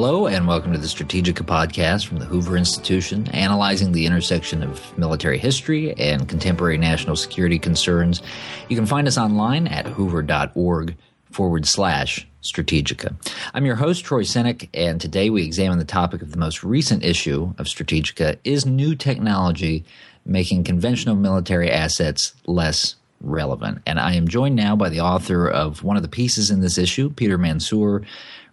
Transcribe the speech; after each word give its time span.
Hello, 0.00 0.28
and 0.28 0.46
welcome 0.46 0.70
to 0.70 0.78
the 0.78 0.86
Strategika 0.86 1.44
podcast 1.44 2.06
from 2.06 2.20
the 2.20 2.24
Hoover 2.24 2.56
Institution, 2.56 3.26
analyzing 3.30 3.90
the 3.90 4.06
intersection 4.06 4.62
of 4.62 4.96
military 4.96 5.38
history 5.38 5.92
and 5.98 6.28
contemporary 6.28 6.78
national 6.78 7.16
security 7.16 7.58
concerns. 7.58 8.22
You 8.68 8.76
can 8.76 8.86
find 8.86 9.08
us 9.08 9.18
online 9.18 9.66
at 9.66 9.88
hoover.org 9.88 10.94
forward 11.32 11.66
slash 11.66 12.28
Strategika. 12.44 13.16
I'm 13.54 13.66
your 13.66 13.74
host, 13.74 14.04
Troy 14.04 14.22
Senik, 14.22 14.68
and 14.72 15.00
today 15.00 15.30
we 15.30 15.42
examine 15.42 15.78
the 15.78 15.84
topic 15.84 16.22
of 16.22 16.30
the 16.30 16.38
most 16.38 16.62
recent 16.62 17.04
issue 17.04 17.52
of 17.58 17.66
Strategika 17.66 18.38
Is 18.44 18.64
new 18.64 18.94
technology 18.94 19.84
making 20.24 20.62
conventional 20.62 21.16
military 21.16 21.72
assets 21.72 22.34
less 22.46 22.94
relevant? 23.20 23.82
And 23.84 23.98
I 23.98 24.14
am 24.14 24.28
joined 24.28 24.54
now 24.54 24.76
by 24.76 24.90
the 24.90 25.00
author 25.00 25.48
of 25.48 25.82
one 25.82 25.96
of 25.96 26.04
the 26.04 26.08
pieces 26.08 26.52
in 26.52 26.60
this 26.60 26.78
issue, 26.78 27.10
Peter 27.10 27.36
Mansoor 27.36 28.04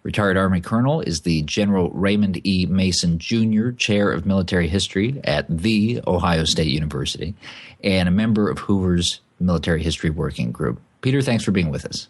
Retired 0.06 0.36
Army 0.36 0.60
Colonel 0.60 1.00
is 1.00 1.22
the 1.22 1.42
General 1.42 1.90
Raymond 1.90 2.40
E. 2.46 2.64
Mason 2.66 3.18
Jr. 3.18 3.72
Chair 3.72 4.12
of 4.12 4.24
Military 4.24 4.68
History 4.68 5.20
at 5.24 5.46
The 5.48 6.00
Ohio 6.06 6.44
State 6.44 6.68
University 6.68 7.34
and 7.82 8.08
a 8.08 8.12
member 8.12 8.48
of 8.48 8.60
Hoover's 8.60 9.18
Military 9.40 9.82
History 9.82 10.10
Working 10.10 10.52
Group. 10.52 10.80
Peter, 11.00 11.20
thanks 11.22 11.42
for 11.42 11.50
being 11.50 11.70
with 11.70 11.84
us. 11.84 12.06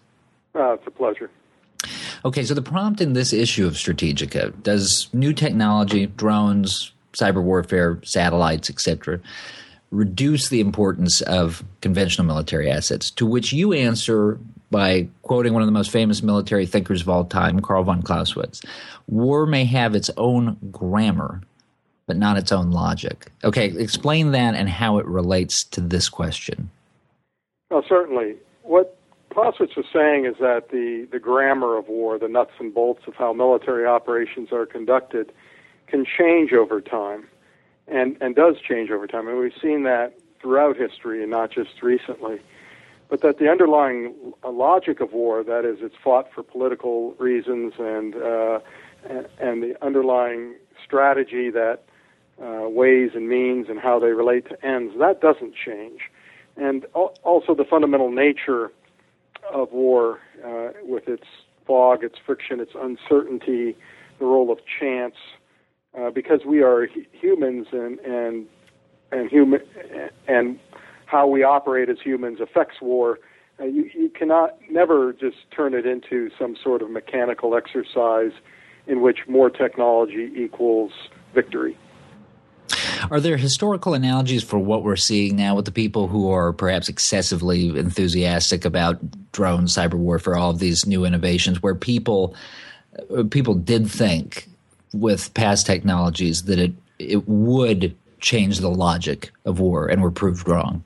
Uh, 0.55 0.75
it's 0.75 0.87
a 0.87 0.91
pleasure. 0.91 1.31
Okay, 2.23 2.45
so 2.45 2.53
the 2.53 2.61
prompt 2.61 3.01
in 3.01 3.15
this 3.15 3.33
issue 3.33 3.67
of 3.67 3.73
Strategika 3.73 4.53
does 4.63 5.09
new 5.15 5.33
technology, 5.33 6.05
drones, 6.05 6.93
cyber 7.15 7.43
warfare, 7.43 7.99
satellites, 8.05 8.69
etc., 8.69 9.21
reduce 9.91 10.51
the 10.51 10.61
importance 10.61 11.23
of 11.23 11.65
conventional 11.81 12.27
military 12.27 12.71
assets? 12.71 13.11
To 13.13 13.25
which 13.25 13.55
you 13.55 13.73
answer 13.73 14.39
by 14.71 15.09
quoting 15.23 15.53
one 15.53 15.63
of 15.63 15.67
the 15.67 15.73
most 15.73 15.91
famous 15.91 16.23
military 16.23 16.67
thinkers 16.67 17.03
of 17.03 17.09
all 17.09 17.25
time, 17.25 17.61
Karl 17.61 17.85
von 17.85 18.03
Clausewitz. 18.03 18.63
War 19.07 19.47
may 19.47 19.65
have 19.65 19.95
its 19.95 20.11
own 20.17 20.57
grammar, 20.71 21.43
but 22.07 22.17
not 22.17 22.37
its 22.37 22.53
own 22.53 22.71
logic. 22.71 23.31
Okay, 23.45 23.67
explain 23.67 24.33
that 24.33 24.55
and 24.55 24.69
how 24.69 24.99
it 24.99 25.07
relates 25.07 25.65
to 25.65 25.81
this 25.81 26.09
question. 26.09 26.71
Well, 27.71 27.85
certainly. 27.89 28.37
What 28.63 28.97
Clausewitz 29.31 29.77
was 29.77 29.87
saying 29.93 30.25
is 30.27 30.37
that 30.41 30.71
the, 30.71 31.07
the 31.13 31.19
grammar 31.19 31.77
of 31.77 31.89
war, 31.89 32.19
the 32.19 32.29
nuts 32.29 32.53
and 32.59 32.75
bolts 32.75 33.03
of 33.07 33.15
how 33.15 33.33
military 33.33 33.87
operations 33.87 34.53
are 34.53 34.67
conducted, 34.67 35.33
can 35.87 36.05
change 36.05 36.53
over 36.53 36.81
time 36.81 37.27
and, 37.87 38.17
and 38.21 38.35
does 38.35 38.57
change 38.67 38.91
over 38.91 39.07
time. 39.07 39.29
And 39.29 39.39
we've 39.39 39.53
seen 39.61 39.85
that 39.85 40.15
throughout 40.41 40.77
history 40.77 41.23
and 41.23 41.31
not 41.31 41.51
just 41.51 41.83
recently 41.83 42.41
but 43.09 43.23
that 43.23 43.39
the 43.39 43.49
underlying 43.49 44.33
logic 44.45 45.01
of 45.01 45.13
war, 45.13 45.45
that 45.45 45.65
is, 45.65 45.79
it's 45.81 45.95
fought 46.03 46.29
for 46.35 46.43
political 46.43 47.13
reasons, 47.19 47.75
and 47.79 48.17
uh, 48.17 48.61
and 49.39 49.63
the 49.63 49.75
underlying 49.83 50.55
strategy 50.85 51.51
that 51.51 51.85
uh, 52.43 52.69
ways 52.69 53.11
and 53.15 53.29
means 53.29 53.69
and 53.69 53.79
how 53.79 53.99
they 53.99 54.09
relate 54.09 54.49
to 54.49 54.67
ends, 54.67 54.95
that 54.99 55.21
doesn't 55.21 55.55
change, 55.55 56.01
and 56.57 56.85
also 56.95 57.55
the 57.55 57.65
fundamental 57.65 58.11
nature 58.11 58.73
of 59.53 59.73
war, 59.73 60.19
uh, 60.45 60.69
with 60.83 61.07
its 61.09 61.25
fog, 61.67 62.03
its 62.03 62.17
friction, 62.25 62.59
its 62.61 62.73
uncertainty, 62.75 63.77
the 64.19 64.25
role 64.25 64.51
of 64.51 64.59
chance, 64.81 65.15
uh, 65.97 66.11
because 66.11 66.41
we 66.45 66.63
are 66.63 66.89
humans 67.13 67.69
and 67.73 68.01
and 68.01 68.47
and 69.13 69.31
human 69.31 69.61
and 70.27 70.59
how 71.07 71.27
we 71.27 71.43
operate 71.43 71.89
as 71.89 71.99
humans 72.03 72.41
affects 72.41 72.81
war. 72.81 73.19
Uh, 73.59 73.65
you, 73.65 73.91
you 73.95 74.11
cannot 74.11 74.57
never 74.71 75.13
just 75.13 75.39
turn 75.51 75.73
it 75.73 75.87
into 75.87 76.31
some 76.39 76.57
sort 76.63 76.83
of 76.83 76.91
mechanical 76.91 77.57
exercise 77.57 78.33
in 78.87 79.01
which 79.01 79.21
more 79.27 79.49
technology 79.49 80.31
equals 80.37 80.93
victory. 81.35 81.77
Are 83.11 83.21
there 83.21 83.37
historical 83.37 83.95
analogies 83.95 84.43
for 84.43 84.59
what 84.59 84.83
we're 84.83 84.97
seeing 84.97 85.37
now 85.37 85.55
with 85.55 85.65
the 85.65 85.73
people 85.73 86.09
who 86.09 86.31
are 86.31 86.53
perhaps 86.53 86.89
excessively 86.89 87.69
enthusiastic 87.69 88.65
about 88.65 88.99
drones, 89.33 89.75
cyber 89.75 89.95
warfare, 89.95 90.37
all 90.37 90.51
of 90.51 90.59
these 90.59 90.87
new 90.87 91.05
innovations, 91.05 91.63
where 91.63 91.75
people 91.75 92.35
uh, 93.17 93.25
people 93.31 93.55
did 93.55 93.89
think 93.89 94.49
with 94.93 95.33
past 95.35 95.67
technologies 95.67 96.45
that 96.45 96.59
it 96.59 96.73
it 96.99 97.29
would 97.29 97.95
change 98.21 98.59
the 98.59 98.71
logic 98.71 99.31
of 99.45 99.61
war 99.61 99.87
and 99.87 100.03
were 100.03 100.11
proved 100.11 100.49
wrong? 100.49 100.85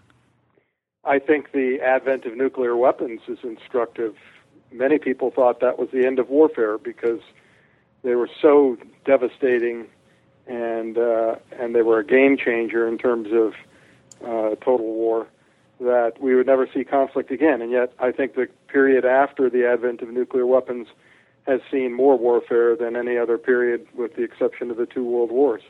I 1.05 1.19
think 1.19 1.53
the 1.53 1.81
advent 1.81 2.27
of 2.27 2.37
nuclear 2.37 2.77
weapons 2.77 3.22
is 3.27 3.38
instructive. 3.43 4.15
Many 4.71 4.99
people 4.99 5.31
thought 5.31 5.61
that 5.61 5.78
was 5.78 5.88
the 5.93 6.06
end 6.06 6.19
of 6.19 6.28
warfare 6.28 6.78
because 6.78 7.21
they 8.03 8.15
were 8.15 8.28
so 8.41 8.77
devastating 9.05 9.87
and 10.47 10.99
uh, 10.99 11.37
and 11.59 11.75
they 11.75 11.83
were 11.83 12.00
a 12.00 12.05
game 12.05 12.37
changer 12.37 12.87
in 12.87 12.99
terms 12.99 13.28
of 13.33 13.55
uh, 14.22 14.55
total 14.56 14.93
war 14.93 15.27
that 15.81 16.21
we 16.21 16.34
would 16.34 16.47
never 16.47 16.69
see 16.72 16.84
conflict 16.84 17.31
again. 17.31 17.62
And 17.62 17.71
yet, 17.71 17.93
I 17.99 18.12
think 18.12 18.34
the 18.34 18.49
period 18.69 19.05
after 19.05 19.49
the 19.49 19.66
advent 19.66 20.03
of 20.03 20.10
nuclear 20.10 20.47
weapons 20.47 20.89
has 21.47 21.60
seen 21.71 21.94
more 21.94 22.19
warfare 22.19 22.77
than 22.77 22.97
any 22.97 23.16
other 23.16 23.39
period, 23.39 23.87
with 23.94 24.15
the 24.15 24.22
exception 24.22 24.71
of 24.71 24.77
the 24.77 24.87
two 24.87 25.05
world 25.05 25.31
wars. 25.31 25.62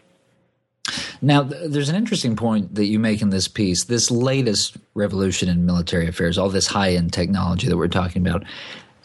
Now, 1.23 1.43
th- 1.43 1.71
there's 1.71 1.89
an 1.89 1.97
interesting 1.97 2.37
point 2.37 2.75
that 2.75 2.87
you 2.87 2.99
make 2.99 3.21
in 3.21 3.31
this 3.31 3.49
piece. 3.49 3.85
This 3.85 4.11
latest 4.11 4.77
revolution 4.95 5.49
in 5.49 5.67
military 5.67 6.09
affairs, 6.09 6.39
all 6.39 6.49
this 6.49 6.67
high 6.67 6.93
end 6.93 7.13
technology 7.13 7.69
that 7.69 7.77
we're 7.77 7.89
talking 7.89 8.27
about, 8.27 8.45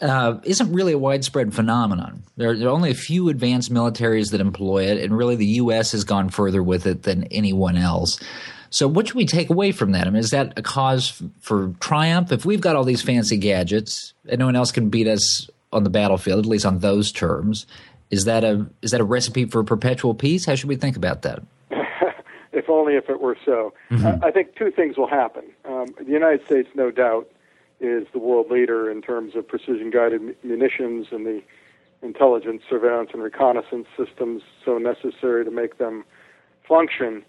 uh, 0.00 0.38
isn't 0.44 0.72
really 0.72 0.92
a 0.92 0.98
widespread 0.98 1.54
phenomenon. 1.54 2.22
There 2.36 2.50
are 2.50 2.68
only 2.68 2.90
a 2.90 2.94
few 2.94 3.28
advanced 3.28 3.72
militaries 3.72 4.30
that 4.30 4.40
employ 4.40 4.84
it, 4.84 5.02
and 5.02 5.16
really 5.16 5.36
the 5.36 5.46
U.S. 5.46 5.92
has 5.92 6.04
gone 6.04 6.28
further 6.28 6.62
with 6.62 6.86
it 6.86 7.02
than 7.04 7.24
anyone 7.24 7.76
else. 7.76 8.18
So, 8.70 8.88
what 8.88 9.06
should 9.06 9.16
we 9.16 9.26
take 9.26 9.48
away 9.48 9.72
from 9.72 9.92
that? 9.92 10.06
I 10.06 10.10
mean, 10.10 10.20
is 10.20 10.30
that 10.30 10.52
a 10.58 10.62
cause 10.62 11.22
for 11.40 11.74
triumph? 11.80 12.32
If 12.32 12.44
we've 12.44 12.60
got 12.60 12.76
all 12.76 12.84
these 12.84 13.02
fancy 13.02 13.36
gadgets 13.36 14.12
and 14.28 14.38
no 14.38 14.46
one 14.46 14.56
else 14.56 14.72
can 14.72 14.90
beat 14.90 15.06
us 15.06 15.48
on 15.72 15.84
the 15.84 15.90
battlefield, 15.90 16.40
at 16.40 16.46
least 16.46 16.66
on 16.66 16.80
those 16.80 17.12
terms, 17.12 17.66
is 18.10 18.24
that 18.24 18.44
a 18.44 18.66
is 18.82 18.90
that 18.90 19.00
a 19.00 19.04
recipe 19.04 19.46
for 19.46 19.64
perpetual 19.64 20.14
peace? 20.14 20.44
How 20.44 20.54
should 20.54 20.68
we 20.68 20.76
think 20.76 20.96
about 20.96 21.22
that? 21.22 21.42
If 22.66 22.70
only 22.70 22.96
if 22.96 23.08
it 23.08 23.20
were 23.20 23.36
so. 23.44 23.72
Mm-hmm. 23.90 24.06
Uh, 24.06 24.26
I 24.26 24.30
think 24.30 24.56
two 24.56 24.70
things 24.70 24.96
will 24.96 25.08
happen. 25.08 25.44
Um, 25.64 25.86
the 25.98 26.12
United 26.12 26.44
States, 26.44 26.68
no 26.74 26.90
doubt, 26.90 27.30
is 27.80 28.06
the 28.12 28.18
world 28.18 28.50
leader 28.50 28.90
in 28.90 29.02
terms 29.02 29.36
of 29.36 29.46
precision 29.46 29.90
guided 29.90 30.34
munitions 30.42 31.08
and 31.12 31.24
the 31.24 31.42
intelligence, 32.02 32.62
surveillance, 32.68 33.10
and 33.12 33.22
reconnaissance 33.22 33.86
systems 33.96 34.42
so 34.64 34.78
necessary 34.78 35.44
to 35.44 35.50
make 35.50 35.78
them 35.78 36.04
function. 36.66 37.24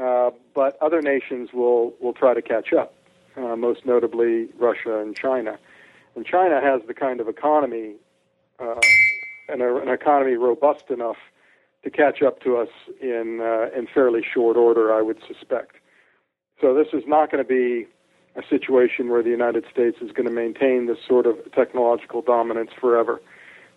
Uh, 0.00 0.30
but 0.54 0.80
other 0.80 1.02
nations 1.02 1.52
will, 1.52 1.94
will 2.00 2.12
try 2.12 2.34
to 2.34 2.42
catch 2.42 2.72
up, 2.72 2.94
uh, 3.36 3.56
most 3.56 3.84
notably 3.84 4.48
Russia 4.58 5.00
and 5.00 5.16
China. 5.16 5.58
And 6.14 6.24
China 6.24 6.60
has 6.60 6.82
the 6.86 6.94
kind 6.94 7.20
of 7.20 7.28
economy, 7.28 7.94
uh, 8.60 8.80
an, 9.48 9.60
an 9.62 9.88
economy 9.88 10.34
robust 10.34 10.90
enough 10.90 11.16
to 11.84 11.90
catch 11.90 12.22
up 12.22 12.40
to 12.42 12.56
us 12.56 12.68
in 13.00 13.40
uh, 13.42 13.76
in 13.78 13.86
fairly 13.92 14.22
short 14.22 14.56
order, 14.56 14.92
I 14.92 15.02
would 15.02 15.18
suspect. 15.26 15.76
So 16.60 16.74
this 16.74 16.88
is 16.92 17.04
not 17.06 17.30
going 17.30 17.44
to 17.44 17.48
be 17.48 17.86
a 18.36 18.42
situation 18.48 19.08
where 19.08 19.22
the 19.22 19.30
United 19.30 19.64
States 19.70 19.98
is 20.00 20.10
going 20.12 20.26
to 20.26 20.34
maintain 20.34 20.86
this 20.86 20.98
sort 21.06 21.26
of 21.26 21.36
technological 21.52 22.22
dominance 22.22 22.70
forever. 22.78 23.20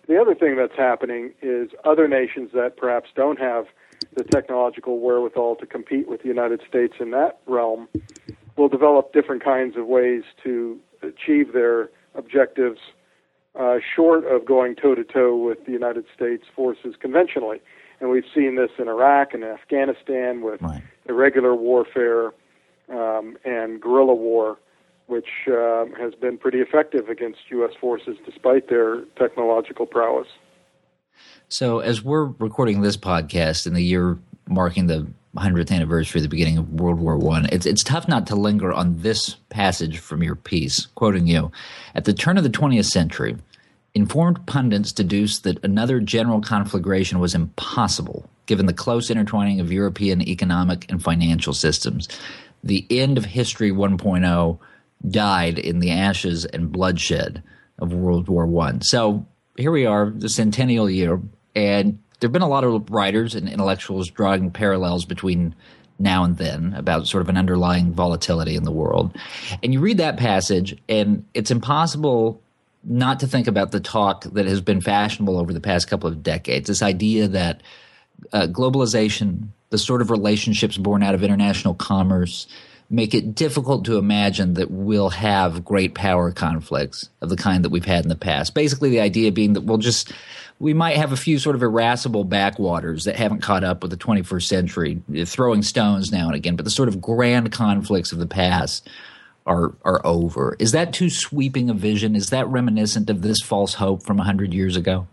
The 0.08 0.20
other 0.20 0.34
thing 0.34 0.56
that's 0.56 0.76
happening 0.76 1.32
is 1.40 1.70
other 1.84 2.08
nations 2.08 2.50
that 2.52 2.76
perhaps 2.76 3.10
don't 3.14 3.38
have 3.38 3.66
the 4.14 4.24
technological 4.24 4.98
wherewithal 4.98 5.56
to 5.56 5.66
compete 5.66 6.08
with 6.08 6.22
the 6.22 6.28
United 6.28 6.62
States 6.68 6.94
in 7.00 7.10
that 7.12 7.38
realm 7.46 7.88
will 8.56 8.68
develop 8.68 9.12
different 9.12 9.44
kinds 9.44 9.76
of 9.76 9.86
ways 9.86 10.22
to 10.42 10.78
achieve 11.02 11.52
their 11.52 11.90
objectives 12.14 12.78
uh, 13.58 13.76
short 13.94 14.24
of 14.26 14.44
going 14.44 14.74
toe 14.76 14.94
to 14.94 15.04
toe 15.04 15.36
with 15.36 15.64
the 15.66 15.72
United 15.72 16.04
States 16.14 16.44
forces 16.54 16.94
conventionally 17.00 17.60
and 18.00 18.10
we've 18.10 18.24
seen 18.34 18.56
this 18.56 18.70
in 18.78 18.88
Iraq 18.88 19.34
and 19.34 19.44
Afghanistan 19.44 20.40
with 20.40 20.60
right. 20.62 20.82
irregular 21.08 21.54
warfare 21.54 22.32
um, 22.88 23.36
and 23.44 23.80
guerrilla 23.80 24.14
war, 24.14 24.58
which 25.06 25.28
uh, 25.48 25.84
has 25.98 26.14
been 26.14 26.38
pretty 26.38 26.58
effective 26.58 27.08
against 27.08 27.38
U.S. 27.50 27.72
forces 27.80 28.16
despite 28.24 28.68
their 28.68 29.02
technological 29.16 29.86
prowess. 29.86 30.28
So, 31.48 31.80
as 31.80 32.02
we're 32.02 32.26
recording 32.38 32.80
this 32.80 32.96
podcast 32.96 33.66
in 33.66 33.74
the 33.74 33.82
year 33.82 34.18
marking 34.48 34.86
the 34.86 35.06
100th 35.36 35.70
anniversary 35.70 36.18
of 36.18 36.22
the 36.22 36.28
beginning 36.28 36.58
of 36.58 36.80
World 36.80 36.98
War 36.98 37.16
One, 37.16 37.46
it's 37.52 37.66
it's 37.66 37.84
tough 37.84 38.08
not 38.08 38.26
to 38.28 38.36
linger 38.36 38.72
on 38.72 39.00
this 39.00 39.36
passage 39.50 39.98
from 39.98 40.22
your 40.22 40.36
piece, 40.36 40.86
quoting 40.94 41.26
you. 41.26 41.52
At 41.94 42.04
the 42.04 42.14
turn 42.14 42.38
of 42.38 42.44
the 42.44 42.50
20th 42.50 42.86
century, 42.86 43.36
Informed 43.94 44.46
pundits 44.46 44.92
deduced 44.92 45.42
that 45.44 45.62
another 45.64 46.00
general 46.00 46.40
conflagration 46.40 47.18
was 47.18 47.34
impossible 47.34 48.28
given 48.46 48.66
the 48.66 48.72
close 48.72 49.10
intertwining 49.10 49.60
of 49.60 49.72
European 49.72 50.20
economic 50.22 50.90
and 50.90 51.02
financial 51.02 51.52
systems. 51.52 52.08
The 52.62 52.86
end 52.90 53.18
of 53.18 53.24
history 53.24 53.70
1.0 53.70 54.58
died 55.08 55.58
in 55.58 55.78
the 55.78 55.92
ashes 55.92 56.44
and 56.44 56.70
bloodshed 56.72 57.42
of 57.78 57.92
World 57.92 58.28
War 58.28 58.46
I. 58.64 58.78
So 58.80 59.26
here 59.56 59.70
we 59.70 59.86
are, 59.86 60.10
the 60.10 60.28
centennial 60.28 60.90
year, 60.90 61.20
and 61.54 61.98
there 62.18 62.28
have 62.28 62.32
been 62.32 62.42
a 62.42 62.48
lot 62.48 62.64
of 62.64 62.90
writers 62.90 63.34
and 63.34 63.48
intellectuals 63.48 64.10
drawing 64.10 64.50
parallels 64.50 65.04
between 65.04 65.54
now 65.98 66.24
and 66.24 66.36
then 66.36 66.74
about 66.74 67.06
sort 67.06 67.22
of 67.22 67.28
an 67.28 67.36
underlying 67.36 67.92
volatility 67.92 68.56
in 68.56 68.64
the 68.64 68.72
world. 68.72 69.16
And 69.62 69.72
you 69.72 69.80
read 69.80 69.98
that 69.98 70.16
passage, 70.16 70.76
and 70.88 71.24
it's 71.34 71.50
impossible 71.50 72.42
not 72.82 73.20
to 73.20 73.26
think 73.26 73.46
about 73.46 73.72
the 73.72 73.80
talk 73.80 74.24
that 74.24 74.46
has 74.46 74.60
been 74.60 74.80
fashionable 74.80 75.38
over 75.38 75.52
the 75.52 75.60
past 75.60 75.88
couple 75.88 76.08
of 76.08 76.22
decades 76.22 76.66
this 76.66 76.82
idea 76.82 77.28
that 77.28 77.62
uh, 78.32 78.46
globalization, 78.46 79.48
the 79.70 79.78
sort 79.78 80.02
of 80.02 80.10
relationships 80.10 80.76
born 80.76 81.02
out 81.02 81.14
of 81.14 81.22
international 81.22 81.74
commerce, 81.74 82.46
make 82.90 83.14
it 83.14 83.34
difficult 83.34 83.84
to 83.84 83.98
imagine 83.98 84.54
that 84.54 84.70
we'll 84.70 85.10
have 85.10 85.64
great 85.64 85.94
power 85.94 86.32
conflicts 86.32 87.08
of 87.20 87.28
the 87.28 87.36
kind 87.36 87.64
that 87.64 87.70
we've 87.70 87.84
had 87.84 88.04
in 88.04 88.08
the 88.08 88.16
past. 88.16 88.54
Basically, 88.54 88.90
the 88.90 89.00
idea 89.00 89.30
being 89.30 89.52
that 89.52 89.62
we'll 89.62 89.78
just 89.78 90.12
we 90.58 90.74
might 90.74 90.96
have 90.96 91.12
a 91.12 91.16
few 91.16 91.38
sort 91.38 91.56
of 91.56 91.62
irascible 91.62 92.24
backwaters 92.24 93.04
that 93.04 93.16
haven't 93.16 93.40
caught 93.40 93.64
up 93.64 93.80
with 93.80 93.90
the 93.90 93.96
21st 93.96 94.42
century, 94.42 95.02
throwing 95.24 95.62
stones 95.62 96.12
now 96.12 96.26
and 96.26 96.34
again, 96.34 96.54
but 96.54 96.66
the 96.66 96.70
sort 96.70 96.88
of 96.88 97.00
grand 97.00 97.50
conflicts 97.50 98.12
of 98.12 98.18
the 98.18 98.26
past 98.26 98.86
are 99.46 99.74
are 99.84 100.04
over. 100.04 100.56
Is 100.58 100.72
that 100.72 100.92
too 100.92 101.10
sweeping 101.10 101.70
a 101.70 101.74
vision? 101.74 102.14
Is 102.16 102.28
that 102.28 102.46
reminiscent 102.48 103.10
of 103.10 103.22
this 103.22 103.40
false 103.40 103.74
hope 103.74 104.02
from 104.02 104.16
a 104.18 104.20
100 104.20 104.52
years 104.54 104.76
ago? 104.76 105.06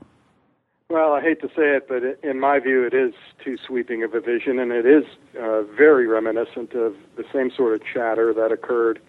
Well, 0.89 1.13
I 1.13 1.21
hate 1.21 1.41
to 1.41 1.47
say 1.49 1.75
it, 1.75 1.87
but 1.89 2.03
in 2.23 2.39
my 2.39 2.59
view, 2.59 2.85
it 2.85 2.93
is 2.93 3.13
too 3.43 3.57
sweeping 3.57 4.03
of 4.03 4.13
a 4.13 4.21
vision, 4.21 4.57
and 4.57 4.71
it 4.71 4.85
is 4.85 5.03
uh, 5.37 5.63
very 5.63 6.07
reminiscent 6.07 6.73
of 6.73 6.95
the 7.17 7.25
same 7.33 7.51
sort 7.51 7.73
of 7.73 7.81
chatter 7.83 8.33
that 8.33 8.53
occurred 8.53 9.01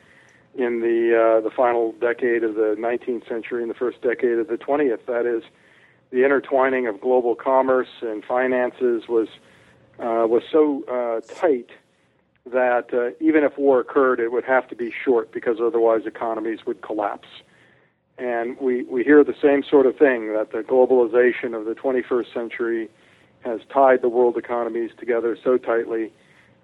in 0.57 0.81
the 0.81 1.15
uh, 1.15 1.41
the 1.41 1.51
final 1.55 1.93
decade 2.01 2.43
of 2.43 2.57
the 2.57 2.75
19th 2.79 3.29
century 3.29 3.63
and 3.63 3.71
the 3.71 3.77
first 3.77 4.03
decade 4.03 4.39
of 4.39 4.49
the 4.49 4.59
20th. 4.59 5.07
That 5.07 5.25
is, 5.25 5.45
the 6.11 6.25
intertwining 6.25 6.89
of 6.89 7.01
global 7.01 7.37
commerce 7.37 8.03
and 8.03 8.25
finances 8.25 9.07
was 9.09 9.29
uh, 10.01 10.27
was 10.27 10.43
so 10.51 10.83
uh, 10.89 11.21
tight 11.33 11.71
that 12.53 12.87
uh, 12.93 13.11
even 13.25 13.45
if 13.45 13.57
war 13.59 13.81
occurred, 13.81 14.21
it 14.21 14.33
would 14.33 14.45
have 14.45 14.69
to 14.69 14.77
be 14.77 14.93
short 15.05 15.33
because 15.33 15.59
otherwise 15.61 16.03
economies 16.07 16.61
would 16.67 16.83
collapse. 16.83 17.29
And 18.19 18.59
we, 18.59 18.83
we 18.85 19.05
hear 19.05 19.23
the 19.23 19.35
same 19.41 19.63
sort 19.69 19.87
of 19.87 19.97
thing 19.97 20.33
that 20.33 20.51
the 20.53 20.59
globalization 20.59 21.57
of 21.59 21.65
the 21.65 21.75
21st 21.75 22.35
century 22.35 22.89
has 23.41 23.61
tied 23.73 24.03
the 24.03 24.09
world 24.09 24.37
economies 24.37 24.91
together 24.99 25.37
so 25.43 25.57
tightly 25.57 26.13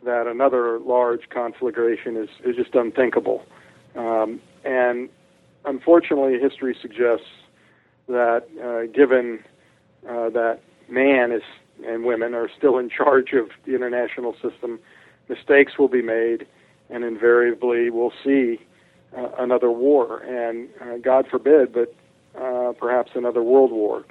that 0.05 0.27
another 0.27 0.81
large 0.81 1.29
conflagration 1.31 2.17
is, 2.17 2.29
is 2.45 2.57
just 2.57 2.75
unthinkable. 2.75 3.45
Um, 3.95 4.41
and 4.65 5.09
unfortunately, 5.65 6.39
history 6.41 6.77
suggests 6.81 7.27
that 8.09 8.45
uh, 8.63 8.93
given 8.93 9.39
uh, 10.09 10.31
that 10.31 10.59
man 10.89 11.33
is 11.33 11.43
and 11.87 12.05
women 12.05 12.35
are 12.35 12.49
still 12.57 12.79
in 12.79 12.89
charge 12.89 13.33
of 13.33 13.49
the 13.67 13.75
international 13.75 14.35
system, 14.35 14.79
mistakes 15.29 15.79
will 15.79 15.89
be 15.89 16.03
made, 16.03 16.47
and 16.91 17.05
invariably 17.05 17.91
we'll 17.91 18.13
see 18.25 18.61
uh, 19.17 19.29
another 19.39 19.71
war, 19.71 20.21
and 20.21 20.69
uh, 20.81 20.99
God 20.99 21.27
forbid, 21.31 21.73
but 21.73 21.95
uh, 22.41 22.73
perhaps 22.79 23.13
another 23.15 23.43
world 23.43 23.71
war. 23.71 24.05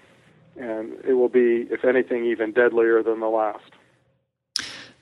And 0.56 0.94
it 1.08 1.14
will 1.14 1.30
be, 1.30 1.68
if 1.72 1.84
anything, 1.84 2.26
even 2.26 2.52
deadlier 2.52 3.02
than 3.02 3.20
the 3.20 3.28
last. 3.28 3.72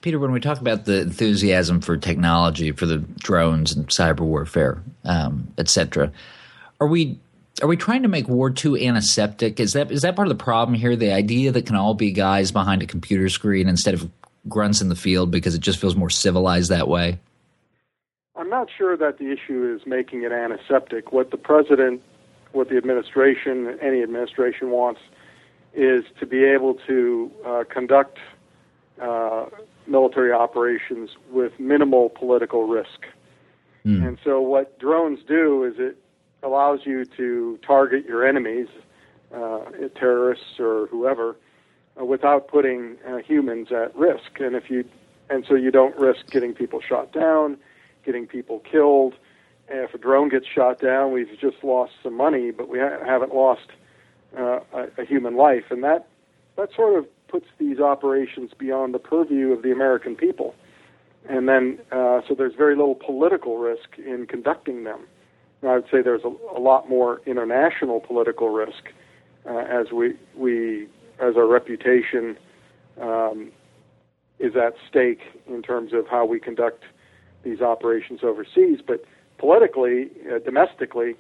Peter, 0.02 0.18
when 0.18 0.32
we 0.32 0.40
talk 0.40 0.60
about 0.60 0.86
the 0.86 1.02
enthusiasm 1.02 1.82
for 1.82 1.98
technology, 1.98 2.72
for 2.72 2.86
the 2.88 2.98
drones 2.98 3.76
and 3.76 3.88
cyber 3.88 4.22
warfare, 4.22 4.82
um, 5.04 5.54
etc., 5.58 6.12
are 6.80 6.88
we 6.88 7.20
are 7.62 7.68
we 7.68 7.78
trying 7.78 8.02
to 8.02 8.08
make 8.08 8.28
war 8.28 8.50
too 8.50 8.76
antiseptic? 8.76 9.60
Is 9.60 9.74
that 9.74 9.92
is 9.92 10.02
that 10.02 10.16
part 10.16 10.28
of 10.28 10.36
the 10.36 10.44
problem 10.44 10.74
here? 10.74 10.96
The 10.96 11.12
idea 11.12 11.52
that 11.52 11.68
can 11.68 11.76
all 11.76 11.94
be 11.94 12.12
guys 12.12 12.52
behind 12.52 12.82
a 12.82 12.88
computer 12.88 13.30
screen 13.30 13.68
instead 13.68 13.94
of 13.94 14.10
grunts 14.48 14.82
in 14.82 14.90
the 14.90 14.96
field 14.96 15.32
because 15.32 15.56
it 15.56 15.62
just 15.62 15.80
feels 15.80 15.96
more 15.96 16.10
civilized 16.10 16.70
that 16.70 16.88
way. 16.88 17.20
I'm 18.36 18.50
not 18.50 18.70
sure 18.76 18.98
that 18.98 19.18
the 19.18 19.32
issue 19.32 19.76
is 19.76 19.86
making 19.86 20.24
it 20.24 20.32
antiseptic. 20.32 21.12
What 21.12 21.32
the 21.32 21.38
president, 21.38 22.02
what 22.54 22.70
the 22.70 22.78
administration, 22.78 23.78
any 23.82 24.02
administration 24.02 24.72
wants 24.72 25.02
is 25.74 26.04
to 26.20 26.26
be 26.26 26.44
able 26.44 26.76
to 26.88 27.32
uh, 27.46 27.64
conduct 27.70 28.18
uh, 29.02 29.46
military 29.88 30.32
operations 30.32 31.12
with 31.30 31.54
minimal 31.60 32.10
political 32.10 32.68
risk. 32.68 33.06
Mm. 33.86 34.08
And 34.08 34.18
so, 34.24 34.42
what 34.42 34.80
drones 34.80 35.20
do 35.28 35.64
is 35.64 35.76
it 35.78 35.98
allows 36.44 36.82
you 36.86 37.06
to 37.18 37.60
target 37.66 38.06
your 38.06 38.28
enemies, 38.28 38.68
uh, 39.34 39.60
terrorists 39.96 40.60
or 40.60 40.88
whoever, 40.88 41.36
uh, 42.00 42.06
without 42.06 42.48
putting 42.48 42.98
uh, 43.08 43.18
humans 43.18 43.72
at 43.72 43.96
risk. 43.96 44.40
And 44.40 44.56
if 44.56 44.70
you, 44.70 44.86
and 45.30 45.46
so 45.48 45.56
you 45.56 45.72
don't 45.72 45.96
risk 45.98 46.30
getting 46.30 46.54
people 46.54 46.82
shot 46.82 47.12
down 47.12 47.58
getting 48.06 48.28
people 48.28 48.60
killed. 48.60 49.16
And 49.70 49.80
if 49.80 49.94
a 49.94 49.98
drone 49.98 50.30
gets 50.30 50.46
shot 50.48 50.80
down, 50.80 51.12
we've 51.12 51.30
just 51.40 51.64
lost 51.64 51.94
some 52.04 52.16
money, 52.16 52.52
but 52.52 52.68
we 52.68 52.80
ha- 52.80 53.04
haven't 53.06 53.34
lost 53.34 53.68
uh, 54.38 54.60
a, 54.74 54.88
a 55.02 55.06
human 55.06 55.36
life, 55.36 55.66
and 55.70 55.84
that 55.84 56.08
that 56.58 56.74
sort 56.76 56.98
of 56.98 57.06
puts 57.28 57.48
these 57.58 57.80
operations 57.80 58.52
beyond 58.58 58.94
the 58.94 59.00
purview 59.00 59.52
of 59.54 59.64
the 59.64 59.72
American 59.72 60.16
people. 60.16 60.54
And 61.30 61.48
then, 61.48 61.80
uh, 61.92 62.22
so 62.28 62.36
there's 62.36 62.56
very 62.56 62.76
little 62.76 62.96
political 62.96 63.58
risk 63.58 63.98
in 63.98 64.26
conducting 64.28 64.84
them. 64.84 65.00
And 65.62 65.72
I 65.72 65.76
would 65.76 65.86
say 65.90 66.02
there's 66.02 66.24
a, 66.26 66.34
a 66.56 66.60
lot 66.60 66.90
more 66.90 67.22
international 67.26 68.02
political 68.02 68.50
risk 68.50 68.92
uh, 69.46 69.58
as 69.58 69.92
we 69.92 70.16
we 70.36 70.88
as 71.22 71.38
our 71.38 71.46
reputation 71.46 72.38
um, 73.00 73.52
is 74.40 74.56
at 74.56 74.74
stake 74.90 75.22
in 75.48 75.62
terms 75.62 75.94
of 75.94 76.08
how 76.08 76.26
we 76.26 76.40
conduct 76.40 76.84
these 77.44 77.62
operations 77.62 78.22
overseas. 78.24 78.80
But 78.86 79.06
politically, 79.38 80.10
uh, 80.32 80.40
domestically, 80.40 81.16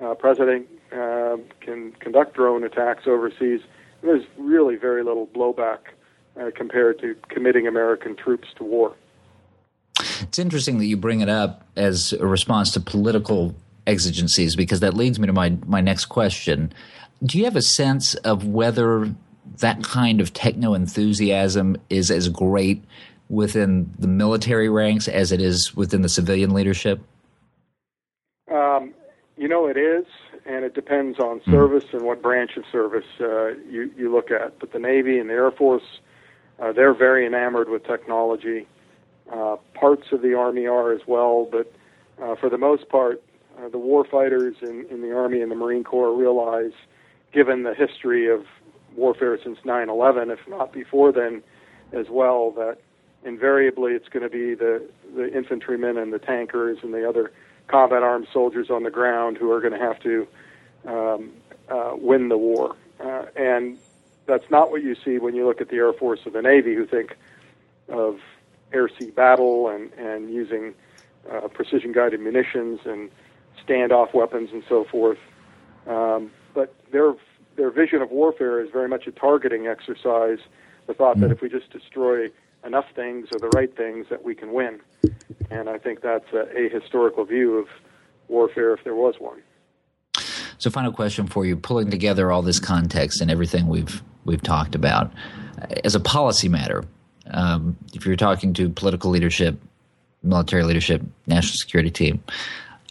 uh, 0.00 0.14
president 0.14 0.66
uh, 0.92 1.36
can 1.60 1.92
conduct 2.00 2.34
drone 2.34 2.64
attacks 2.64 3.06
overseas. 3.06 3.60
There's 4.02 4.24
really 4.38 4.76
very 4.76 5.02
little 5.02 5.26
blowback 5.26 5.78
uh, 6.40 6.50
compared 6.54 6.98
to 7.00 7.14
committing 7.28 7.66
American 7.66 8.16
troops 8.16 8.48
to 8.56 8.64
war. 8.64 8.94
It's 10.20 10.38
interesting 10.38 10.78
that 10.78 10.86
you 10.86 10.96
bring 10.96 11.20
it 11.20 11.28
up 11.28 11.66
as 11.76 12.12
a 12.12 12.26
response 12.26 12.72
to 12.72 12.80
political 12.80 13.54
exigencies 13.86 14.56
because 14.56 14.80
that 14.80 14.94
leads 14.94 15.18
me 15.18 15.26
to 15.26 15.32
my, 15.32 15.56
my 15.66 15.80
next 15.80 16.06
question. 16.06 16.72
Do 17.22 17.38
you 17.38 17.44
have 17.44 17.56
a 17.56 17.62
sense 17.62 18.14
of 18.16 18.46
whether 18.46 19.14
that 19.58 19.82
kind 19.82 20.20
of 20.20 20.32
techno 20.32 20.74
enthusiasm 20.74 21.76
is 21.90 22.10
as 22.10 22.28
great 22.28 22.82
within 23.28 23.92
the 23.98 24.08
military 24.08 24.68
ranks 24.68 25.08
as 25.08 25.32
it 25.32 25.40
is 25.40 25.74
within 25.74 26.02
the 26.02 26.08
civilian 26.08 26.52
leadership? 26.52 27.00
Um, 28.50 28.94
you 29.36 29.48
know, 29.48 29.66
it 29.66 29.76
is, 29.76 30.04
and 30.46 30.64
it 30.64 30.74
depends 30.74 31.18
on 31.18 31.40
hmm. 31.40 31.50
service 31.50 31.84
mm 31.84 31.94
and 31.94 32.02
what 32.02 32.20
branch 32.22 32.56
of 32.56 32.64
service 32.72 33.06
uh, 33.20 33.48
you, 33.70 33.90
you 33.96 34.12
look 34.12 34.30
at. 34.30 34.58
But 34.58 34.72
the 34.72 34.78
Navy 34.78 35.18
and 35.18 35.30
the 35.30 35.34
Air 35.34 35.50
Force, 35.52 36.00
uh, 36.58 36.72
they're 36.72 36.94
very 36.94 37.24
enamored 37.24 37.68
with 37.68 37.84
technology. 37.84 38.66
Uh, 39.32 39.56
parts 39.74 40.08
of 40.12 40.22
the 40.22 40.34
Army 40.34 40.66
are 40.66 40.92
as 40.92 41.02
well, 41.06 41.48
but 41.50 41.72
uh, 42.20 42.34
for 42.34 42.50
the 42.50 42.58
most 42.58 42.88
part, 42.88 43.22
uh, 43.58 43.68
the 43.68 43.78
war 43.78 44.04
fighters 44.04 44.56
in, 44.60 44.86
in 44.90 45.02
the 45.02 45.14
Army 45.14 45.40
and 45.40 45.50
the 45.50 45.56
Marine 45.56 45.84
Corps 45.84 46.12
realize, 46.14 46.72
given 47.32 47.62
the 47.62 47.74
history 47.74 48.28
of 48.28 48.44
warfare 48.96 49.38
since 49.42 49.58
9 49.64 49.88
11, 49.88 50.30
if 50.30 50.40
not 50.48 50.72
before 50.72 51.12
then 51.12 51.42
as 51.92 52.08
well, 52.08 52.50
that 52.52 52.78
invariably 53.24 53.92
it's 53.92 54.08
going 54.08 54.22
to 54.22 54.28
be 54.28 54.54
the, 54.54 54.86
the 55.14 55.32
infantrymen 55.34 55.96
and 55.96 56.12
the 56.12 56.18
tankers 56.18 56.78
and 56.82 56.92
the 56.92 57.08
other 57.08 57.32
combat 57.68 58.02
armed 58.02 58.26
soldiers 58.32 58.70
on 58.70 58.82
the 58.82 58.90
ground 58.90 59.38
who 59.38 59.50
are 59.50 59.60
going 59.60 59.72
to 59.72 59.78
have 59.78 59.98
to 60.00 60.26
um, 60.86 61.32
uh, 61.68 61.92
win 61.96 62.28
the 62.28 62.36
war. 62.36 62.76
Uh, 63.00 63.24
and 63.36 63.78
that's 64.26 64.48
not 64.50 64.70
what 64.70 64.82
you 64.82 64.94
see 65.04 65.18
when 65.18 65.34
you 65.34 65.46
look 65.46 65.60
at 65.60 65.68
the 65.68 65.76
Air 65.76 65.92
Force 65.92 66.20
or 66.26 66.30
the 66.30 66.42
Navy, 66.42 66.74
who 66.74 66.86
think 66.86 67.16
of 67.88 68.18
air 68.72 68.88
sea 68.98 69.10
battle 69.10 69.68
and, 69.68 69.92
and 69.94 70.32
using 70.32 70.74
uh, 71.30 71.48
precision 71.48 71.92
guided 71.92 72.20
munitions 72.20 72.80
and 72.84 73.10
standoff 73.66 74.12
weapons 74.14 74.50
and 74.52 74.62
so 74.68 74.84
forth. 74.84 75.18
Um, 75.86 76.30
but 76.54 76.74
their, 76.90 77.14
their 77.56 77.70
vision 77.70 78.02
of 78.02 78.10
warfare 78.10 78.60
is 78.60 78.70
very 78.70 78.88
much 78.88 79.06
a 79.06 79.12
targeting 79.12 79.66
exercise. 79.66 80.38
The 80.86 80.94
thought 80.94 81.18
that 81.20 81.30
mm. 81.30 81.32
if 81.32 81.40
we 81.40 81.48
just 81.48 81.70
destroy 81.70 82.28
enough 82.64 82.86
things 82.94 83.28
or 83.32 83.38
the 83.38 83.50
right 83.56 83.74
things 83.76 84.06
that 84.10 84.24
we 84.24 84.34
can 84.34 84.52
win. 84.52 84.80
And 85.50 85.68
I 85.68 85.78
think 85.78 86.00
that's 86.00 86.32
a, 86.32 86.46
a 86.56 86.68
historical 86.68 87.24
view 87.24 87.58
of 87.58 87.66
warfare 88.28 88.72
if 88.74 88.84
there 88.84 88.94
was 88.94 89.16
one. 89.18 89.42
So, 90.58 90.70
final 90.70 90.92
question 90.92 91.26
for 91.26 91.44
you: 91.44 91.56
pulling 91.56 91.90
together 91.90 92.32
all 92.32 92.42
this 92.42 92.58
context 92.58 93.20
and 93.20 93.30
everything 93.30 93.66
we've 93.66 94.02
we've 94.24 94.42
talked 94.42 94.74
about, 94.74 95.12
as 95.84 95.94
a 95.94 96.00
policy 96.00 96.48
matter, 96.48 96.84
um, 97.30 97.76
if 97.92 98.06
you're 98.06 98.16
talking 98.16 98.54
to 98.54 98.70
political 98.70 99.10
leadership, 99.10 99.58
military 100.22 100.62
leadership, 100.62 101.02
national 101.26 101.56
security 101.56 101.90
team, 101.90 102.22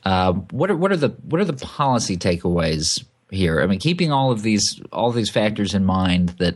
uh, 0.05 0.33
what 0.51 0.69
are 0.69 0.75
what 0.75 0.91
are 0.91 0.97
the 0.97 1.09
what 1.23 1.41
are 1.41 1.45
the 1.45 1.53
policy 1.53 2.15
takeaways 2.17 3.03
here? 3.33 3.61
I 3.61 3.67
mean, 3.67 3.79
keeping 3.79 4.11
all 4.11 4.31
of 4.31 4.41
these 4.41 4.81
all 4.91 5.09
of 5.09 5.15
these 5.15 5.29
factors 5.29 5.73
in 5.73 5.85
mind 5.85 6.29
that 6.39 6.55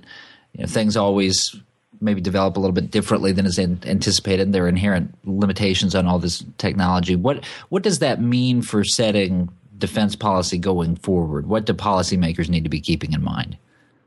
you 0.53 0.61
know, 0.61 0.67
things 0.67 0.97
always 0.97 1.55
maybe 1.99 2.21
develop 2.21 2.57
a 2.57 2.59
little 2.59 2.73
bit 2.73 2.91
differently 2.91 3.31
than 3.31 3.45
is 3.45 3.57
anticipated. 3.57 4.43
And 4.43 4.53
There 4.53 4.65
are 4.65 4.69
inherent 4.69 5.13
limitations 5.25 5.95
on 5.95 6.05
all 6.05 6.19
this 6.19 6.43
technology. 6.57 7.15
What 7.15 7.45
what 7.69 7.83
does 7.83 7.99
that 7.99 8.21
mean 8.21 8.61
for 8.61 8.83
setting 8.83 9.49
defense 9.77 10.15
policy 10.15 10.57
going 10.57 10.95
forward? 10.95 11.47
What 11.47 11.65
do 11.65 11.73
policymakers 11.73 12.49
need 12.49 12.63
to 12.63 12.69
be 12.69 12.81
keeping 12.81 13.13
in 13.13 13.23
mind? 13.23 13.57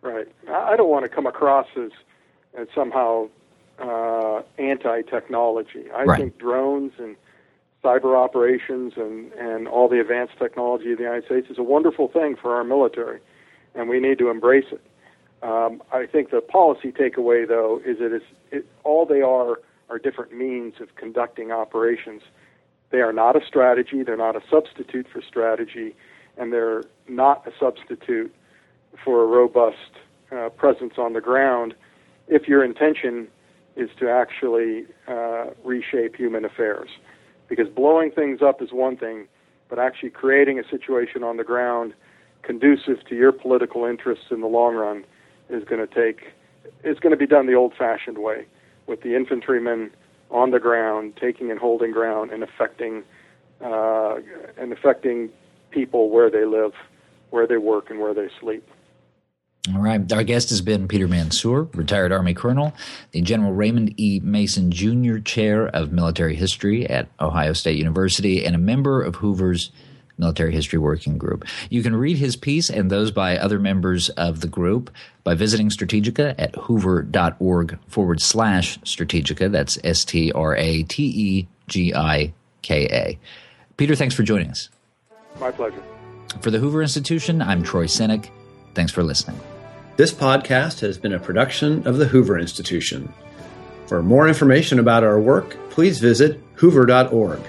Right. 0.02 0.28
I 0.48 0.76
don't 0.76 0.90
want 0.90 1.04
to 1.04 1.08
come 1.08 1.26
across 1.26 1.66
as 1.76 1.90
as 2.54 2.66
somehow 2.74 3.28
uh, 3.78 4.42
anti-technology. 4.58 5.90
I 5.94 6.04
right. 6.04 6.20
think 6.20 6.38
drones 6.38 6.92
and 6.98 7.16
cyber 7.82 8.16
operations 8.16 8.94
and, 8.96 9.32
and 9.32 9.66
all 9.66 9.88
the 9.88 10.00
advanced 10.00 10.34
technology 10.38 10.92
of 10.92 10.98
the 10.98 11.04
United 11.04 11.24
States 11.24 11.48
is 11.50 11.58
a 11.58 11.62
wonderful 11.62 12.08
thing 12.08 12.36
for 12.40 12.54
our 12.54 12.64
military, 12.64 13.20
and 13.74 13.88
we 13.88 14.00
need 14.00 14.18
to 14.18 14.28
embrace 14.28 14.66
it. 14.70 14.82
Um, 15.42 15.82
I 15.90 16.06
think 16.06 16.30
the 16.30 16.42
policy 16.42 16.92
takeaway, 16.92 17.48
though, 17.48 17.80
is 17.84 17.98
that 17.98 18.12
it's, 18.12 18.24
it, 18.50 18.66
all 18.84 19.06
they 19.06 19.22
are 19.22 19.60
are 19.88 19.98
different 19.98 20.32
means 20.32 20.74
of 20.80 20.94
conducting 20.94 21.50
operations. 21.50 22.22
They 22.90 23.00
are 23.00 23.12
not 23.12 23.36
a 23.36 23.44
strategy, 23.44 24.02
they're 24.02 24.16
not 24.16 24.36
a 24.36 24.42
substitute 24.48 25.06
for 25.12 25.22
strategy, 25.22 25.96
and 26.36 26.52
they're 26.52 26.84
not 27.08 27.46
a 27.46 27.52
substitute 27.58 28.32
for 29.04 29.22
a 29.22 29.26
robust 29.26 29.92
uh, 30.30 30.50
presence 30.50 30.94
on 30.98 31.12
the 31.14 31.20
ground 31.20 31.74
if 32.28 32.46
your 32.46 32.64
intention 32.64 33.28
is 33.76 33.88
to 33.98 34.08
actually 34.08 34.84
uh, 35.08 35.46
reshape 35.64 36.16
human 36.16 36.44
affairs. 36.44 36.90
Because 37.50 37.68
blowing 37.68 38.10
things 38.10 38.40
up 38.40 38.62
is 38.62 38.72
one 38.72 38.96
thing, 38.96 39.26
but 39.68 39.78
actually 39.78 40.10
creating 40.10 40.58
a 40.58 40.66
situation 40.66 41.22
on 41.22 41.36
the 41.36 41.44
ground 41.44 41.92
conducive 42.42 43.04
to 43.06 43.14
your 43.14 43.32
political 43.32 43.84
interests 43.84 44.26
in 44.30 44.40
the 44.40 44.46
long 44.46 44.74
run 44.74 45.04
is 45.50 45.62
going 45.64 45.86
to 45.86 45.94
take 45.94 46.32
it's 46.82 47.00
going 47.00 47.10
to 47.10 47.16
be 47.16 47.26
done 47.26 47.46
the 47.46 47.54
old-fashioned 47.54 48.18
way 48.18 48.46
with 48.86 49.02
the 49.02 49.14
infantrymen 49.14 49.90
on 50.30 50.50
the 50.50 50.58
ground 50.58 51.12
taking 51.20 51.50
and 51.50 51.60
holding 51.60 51.92
ground 51.92 52.30
and 52.30 52.42
affecting 52.42 53.02
uh, 53.62 54.16
and 54.56 54.72
affecting 54.72 55.28
people 55.70 56.08
where 56.08 56.30
they 56.30 56.46
live, 56.46 56.72
where 57.28 57.46
they 57.46 57.58
work, 57.58 57.90
and 57.90 58.00
where 58.00 58.14
they 58.14 58.28
sleep. 58.40 58.66
All 59.68 59.80
right. 59.80 60.10
Our 60.10 60.24
guest 60.24 60.48
has 60.50 60.62
been 60.62 60.88
Peter 60.88 61.06
Mansoor, 61.06 61.64
retired 61.74 62.12
Army 62.12 62.32
Colonel, 62.32 62.72
the 63.10 63.20
General 63.20 63.52
Raymond 63.52 63.94
E. 64.00 64.20
Mason 64.20 64.70
Jr. 64.70 65.18
Chair 65.18 65.68
of 65.68 65.92
Military 65.92 66.34
History 66.34 66.88
at 66.88 67.08
Ohio 67.20 67.52
State 67.52 67.76
University, 67.76 68.44
and 68.44 68.54
a 68.54 68.58
member 68.58 69.02
of 69.02 69.16
Hoover's 69.16 69.70
Military 70.16 70.52
History 70.52 70.78
Working 70.78 71.18
Group. 71.18 71.44
You 71.68 71.82
can 71.82 71.94
read 71.94 72.16
his 72.16 72.36
piece 72.36 72.70
and 72.70 72.90
those 72.90 73.10
by 73.10 73.36
other 73.36 73.58
members 73.58 74.08
of 74.10 74.40
the 74.40 74.48
group 74.48 74.90
by 75.24 75.34
visiting 75.34 75.68
Strategika 75.68 76.34
at 76.38 76.54
hoover.org 76.54 77.78
forward 77.86 78.22
slash 78.22 78.78
Strategika. 78.80 79.50
That's 79.50 79.78
S 79.84 80.06
T 80.06 80.32
R 80.32 80.56
A 80.56 80.84
T 80.84 81.04
E 81.04 81.48
G 81.68 81.94
I 81.94 82.32
K 82.62 82.86
A. 82.86 83.18
Peter, 83.76 83.94
thanks 83.94 84.14
for 84.14 84.22
joining 84.22 84.50
us. 84.50 84.70
My 85.38 85.50
pleasure. 85.50 85.82
For 86.40 86.50
the 86.50 86.58
Hoover 86.58 86.80
Institution, 86.80 87.42
I'm 87.42 87.62
Troy 87.62 87.84
Senik. 87.84 88.30
Thanks 88.74 88.92
for 88.92 89.02
listening. 89.02 89.40
This 89.96 90.12
podcast 90.12 90.80
has 90.80 90.98
been 90.98 91.12
a 91.12 91.18
production 91.18 91.86
of 91.86 91.98
the 91.98 92.06
Hoover 92.06 92.38
Institution. 92.38 93.12
For 93.86 94.02
more 94.02 94.28
information 94.28 94.78
about 94.78 95.04
our 95.04 95.20
work, 95.20 95.56
please 95.70 95.98
visit 95.98 96.40
hoover.org. 96.54 97.40